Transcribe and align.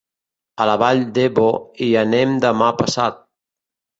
A 0.63 0.65
la 0.69 0.77
Vall 0.83 1.01
d'Ebo 1.17 1.43
hi 1.87 1.91
anem 2.03 2.33
demà 2.47 2.73
passat. 2.83 3.21